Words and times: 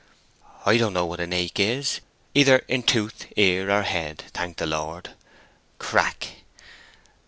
"I 0.65 0.77
don't 0.77 0.93
know 0.93 1.05
what 1.05 1.19
an 1.19 1.31
ache 1.31 1.59
is, 1.59 2.01
either 2.33 2.65
in 2.67 2.81
tooth, 2.81 3.27
ear, 3.35 3.69
or 3.69 3.83
head, 3.83 4.23
thank 4.33 4.57
the 4.57 4.65
Lord" 4.65 5.11
(crack). 5.77 6.37